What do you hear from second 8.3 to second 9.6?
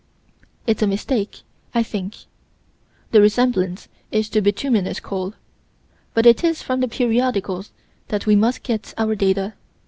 must get our data.